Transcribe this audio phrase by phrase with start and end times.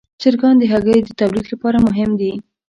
[0.21, 2.31] چرګان د هګیو د تولید لپاره مهم دي.